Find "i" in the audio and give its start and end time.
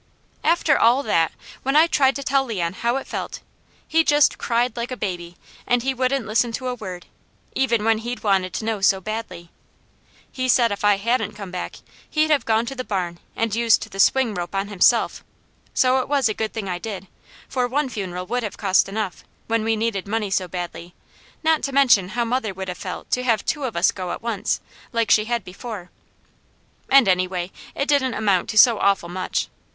1.75-1.85, 10.83-10.97, 16.67-16.79